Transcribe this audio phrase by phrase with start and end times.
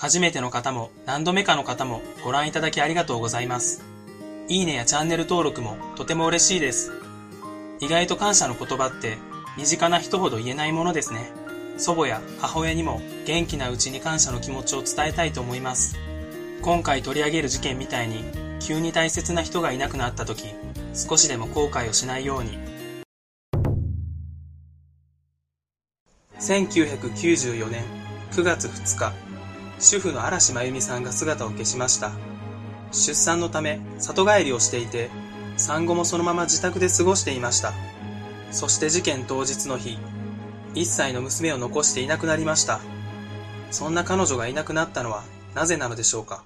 [0.00, 3.84] 初めての方も何度目かの方もご覧いただきありがとうございます。
[4.48, 6.90] いいねやチャンネル登録もとても嬉しいです。
[7.80, 9.18] 意外と感謝の言葉って
[9.58, 11.30] 身近な人ほど言えないものですね。
[11.76, 15.98] 祖母や母親にも元気なうちに感謝の気持ちを伝えたいと思います。
[16.62, 18.24] 今回取り上げる事件みたいに
[18.58, 20.46] 急に大切な人がいなくなった時、
[20.94, 22.58] 少しでも後悔をしないように。
[26.38, 27.84] 1994年
[28.30, 29.29] 9月2日、
[29.80, 32.12] 主婦の嵐真由美さんが姿を消しました。
[32.92, 35.10] 出産のため里帰りをしていて、
[35.56, 37.72] 産後もそのまま自宅で過ごしていました。
[38.50, 39.98] そして事件当日の日、
[40.74, 42.80] 1歳の娘を残していなくなりました。
[43.70, 45.22] そんな彼女がいなくなったのは
[45.54, 46.44] なぜなのでしょうか。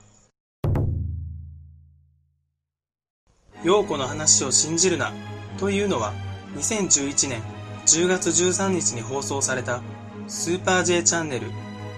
[3.64, 5.12] 陽子の話を信じるな
[5.58, 6.12] というのは
[6.56, 7.42] 2011年
[7.86, 9.80] 10月13日に放送された
[10.28, 11.46] スーパー J チャンネル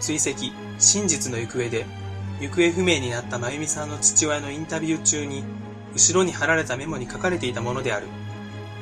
[0.01, 1.87] 追跡真実の行方で
[2.41, 5.43] 行方不明になった真由美さんの父親のインタビュー中に
[5.95, 8.07] 後ろに貼られたメモに書かれていたものである。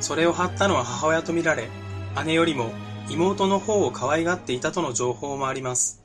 [0.01, 1.69] それを貼ったのは母親とみられ、
[2.25, 2.73] 姉よりも
[3.09, 6.03] 妹の方を可愛がっていたとの情報もあります。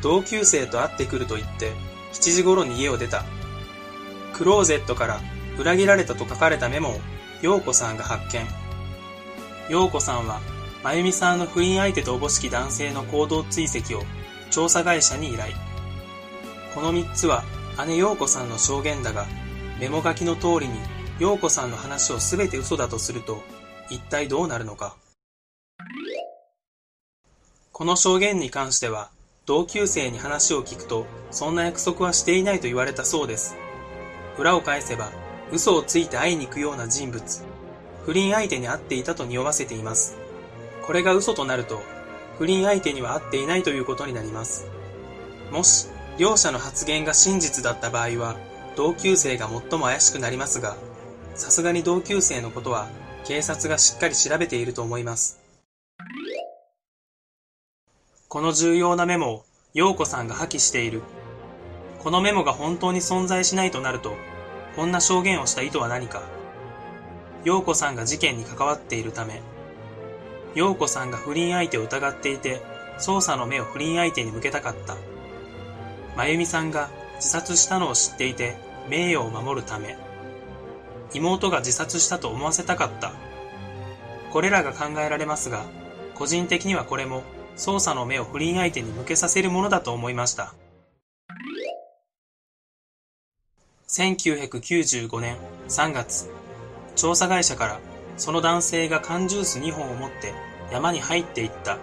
[0.00, 1.72] 同級生と会ってくると言って
[2.12, 3.24] 7時頃に家を出た。
[4.32, 5.20] クローゼットから
[5.58, 7.00] 裏切られたと書かれたメモを
[7.42, 8.46] 陽子さんが発見。
[9.68, 10.40] 陽子さんは、
[10.82, 14.02] 真由美さんの不倫相手とおぼしき男性の行動追跡を
[14.50, 15.54] 調査会社に依頼。
[16.74, 17.44] この3つは
[17.86, 19.26] 姉陽子さんの証言だが、
[19.80, 20.78] メモ書きの通りに
[21.18, 23.42] 陽子さんの話を全て嘘だとすると、
[23.90, 24.96] 一体どうなるのか。
[27.72, 29.10] この証言に関しては、
[29.46, 33.56] 同級生に話を聞くと、そんな約束はしていないと言われたそうです。
[34.36, 35.10] 裏を返せば、
[35.52, 37.44] 嘘をついて会いに行くような人物、
[38.04, 40.17] 不倫相手に会っていたと匂わせています。
[40.88, 41.82] これが嘘となると、
[42.38, 44.70] 不倫相手には会っていないということになります。
[45.52, 48.36] もし、両者の発言が真実だった場合は、
[48.74, 50.78] 同級生が最も怪しくなりますが、
[51.34, 52.88] さすがに同級生のことは、
[53.26, 55.38] 警察がしっかり調べていると思います。
[58.28, 59.44] この重要なメモを
[59.74, 61.02] 陽子さんが破棄している。
[61.98, 64.14] このメモが本当に存在しないとなると、
[64.74, 66.22] こんな証言をした意図は何か。
[67.44, 69.42] 陽子さんが事件に関わっているため、
[70.58, 72.60] 陽子さんが不倫相手を疑っていて、
[72.98, 74.96] 捜査の目を不倫相手に向けたかった。
[76.16, 78.56] 真由美さんが自殺したのを知っていて、
[78.88, 79.96] 名誉を守るため。
[81.14, 83.12] 妹が自殺したと思わせたかった。
[84.32, 85.64] これらが考えられますが、
[86.16, 87.22] 個人的にはこれも
[87.56, 90.54] 捜査の目を不倫相手に向けさせるものだと思いました。
[93.86, 95.36] 1995年
[95.68, 96.28] 3月、
[96.96, 97.80] 調査会社から
[98.18, 100.34] その男性が缶ジュース2本を持って
[100.70, 101.78] 山に入っていった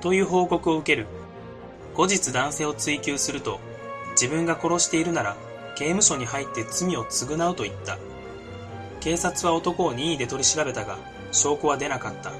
[0.00, 1.06] という報告を受ける。
[1.94, 3.58] 後日男性を追及すると、
[4.12, 5.36] 自分が殺しているなら
[5.76, 7.98] 刑務所に入って罪を償うと言った。
[9.00, 10.98] 警察は男を任意で取り調べたが、
[11.32, 12.32] 証拠は出なかった。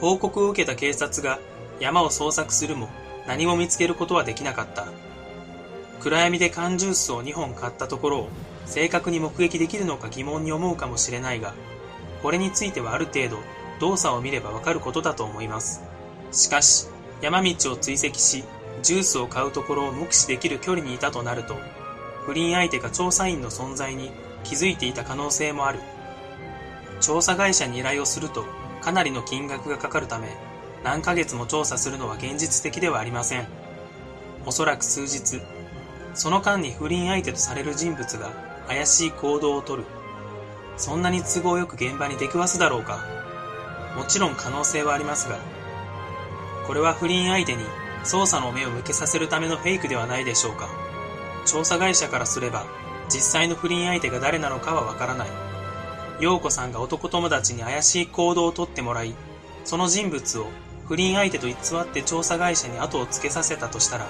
[0.00, 1.38] 報告を受けた警察が
[1.80, 2.88] 山を捜索するも
[3.26, 4.86] 何も見つけることはできなかった。
[6.00, 8.28] 暗闇で缶ジュースを2本買ったところを
[8.66, 11.54] 正確に目撃できるのか疑問に思うかもしれないが、
[12.22, 13.38] これについてはある程度
[13.80, 15.82] 動作を見ればわかることだと思います。
[16.32, 16.88] しかし、
[17.20, 18.44] 山道を追跡し、
[18.82, 21.56] ジュースを買うところを目視できる距離にいたとなると、
[22.24, 24.12] 不倫相手が調査員の存在に
[24.44, 25.80] 気づいていた可能性もある。
[27.00, 28.44] 調査会社に依頼をすると
[28.80, 30.36] かなりの金額がかかるため、
[30.84, 33.46] 何ヶ月も調査するのは現実的ではありません。
[34.46, 35.40] おそらく数日、
[36.14, 38.30] その間に不倫相手とされる人物が
[38.66, 39.84] 怪しい行動をとる。
[40.78, 43.04] そんなに都合よく現場に出くわすだろうか。
[43.96, 45.38] もちろん可能性はありますが、
[46.66, 47.64] これは不倫相手に
[48.04, 50.68] 捜査の目を向けさせるためのフェイクではないでしょうか。
[51.46, 52.64] 調査会社からすれば、
[53.08, 55.28] 実際の不倫相手が誰なのかはわからない。
[56.20, 59.14] 陽子さんが男友達に怪しい行動をとってもらい、
[59.64, 60.46] その人物を
[60.86, 64.06] 不倫相手と偽って調査会社に後をつけさせたとしたら、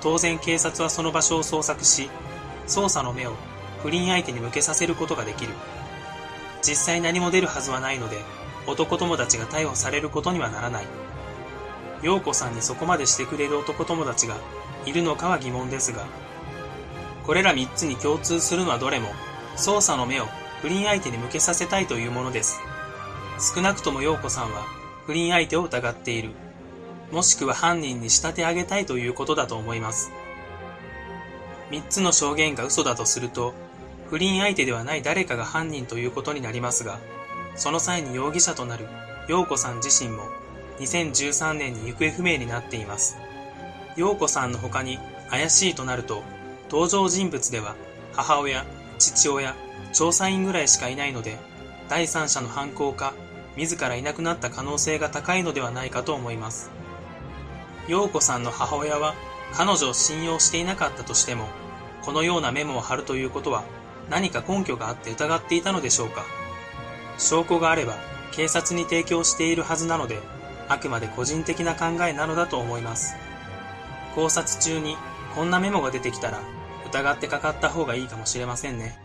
[0.00, 2.10] 当然警察はその場所を捜索し、
[2.66, 3.34] 捜査の目を
[3.82, 5.52] 不倫相手に向けさせることができる。
[6.62, 8.18] 実際何も出るはずはないので、
[8.66, 10.86] 男友達が逮捕されることにはならない。
[12.02, 14.36] 陽子さんにそこまでしてくれる男友達が
[14.86, 16.06] いるのかは疑問ですが、
[17.24, 19.08] これら3つに共通するのはどれも、
[19.56, 20.26] 捜査の目を
[20.60, 22.60] 不倫相手に向けさせたいというものです。
[23.54, 24.64] 少なくとも陽子さんは
[25.06, 26.30] 不倫相手を疑っている。
[27.10, 30.12] もしくは犯人に仕立て上げたいということだと思います。
[31.70, 33.54] 3つの証言が嘘だとすると、
[34.12, 37.00] 不倫相手ではない誰かが犯人ということになりますが、
[37.54, 38.86] その際に容疑者となる
[39.26, 40.24] 陽子さん自身も
[40.80, 43.16] 2013年に行方不明になっています。
[43.96, 44.98] 陽子さんの他に
[45.30, 46.24] 怪しいとなると、
[46.70, 47.74] 登場人物では
[48.12, 48.66] 母親、
[48.98, 49.56] 父親、
[49.94, 51.38] 調査員ぐらいしかいないので、
[51.88, 53.14] 第三者の犯行か、
[53.56, 56.70] 自らいなくなった可能性が高いのではないかと思います。
[57.88, 59.14] 陽子さんの母親は
[59.54, 61.48] 彼女を信用していなかったとしても、
[62.02, 63.64] このようなメモを貼るということは
[64.12, 66.26] 何か根拠があって疑っていたのでしょうか
[67.18, 67.96] 証拠があれば
[68.30, 70.18] 警察に提供しているはずなので、
[70.68, 73.14] あくまで個人的な考えなのだと思います。
[74.14, 74.96] 考察中に
[75.34, 76.40] こんなメモが出てきたら
[76.86, 78.98] 疑ってかかった方がいいかもしれませんね。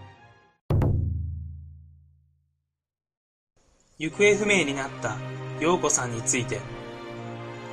[3.98, 5.18] 行方不明になった
[5.60, 6.60] 陽子さんについて、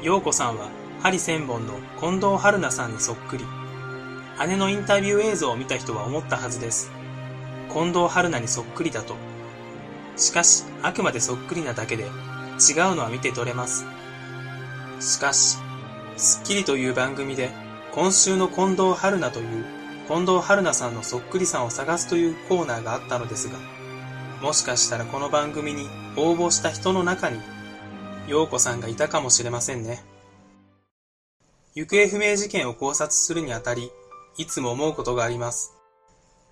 [0.02, 0.68] 陽子さんは
[1.02, 3.44] 針千本の近藤春菜さんにそっくり。
[4.48, 6.90] 姉のインタビュー映像を見た人は思ったはずです。
[7.74, 9.16] 近藤春菜にそっくりだと。
[10.16, 12.10] しかし、あくまでそっくりなだけで、違う
[12.94, 13.84] のは見て取れます。
[15.00, 15.58] しかし、
[16.16, 17.50] スッキリという番組で、
[17.92, 19.64] 今週の近藤春菜という
[20.06, 23.58] 近藤春菜さんのそっくりさんを探すというコーナーがあったのですが、
[24.42, 27.40] もしかしたらこの番組に応募した人の中に、
[28.28, 30.04] 陽子さんがいたかもしれませんね。
[31.74, 33.90] 行方不明事件を考察するにあたり、
[34.36, 35.72] いつも思うことがあります。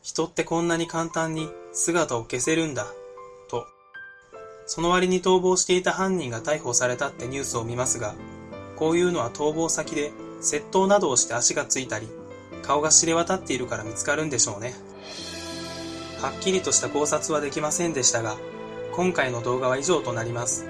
[0.03, 2.87] 人ってこんなに簡単に姿を消せるんだ、
[3.49, 3.67] と。
[4.67, 8.15] その割に逃亡していた犯人が逮捕されたってニュースを見ますが、
[8.77, 10.11] こういうのは逃亡先で
[10.41, 12.09] 窃盗などをして足がついたり、
[12.63, 14.75] 顔が知れ渡っているから見つかるんでしょうね。
[16.21, 18.37] はっきりとした考察はできませんでしたが、
[18.93, 20.67] 今回の動画は以上となります。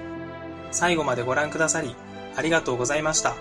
[0.71, 1.95] 最後までご覧くださり、
[2.35, 3.35] ありがとうございました。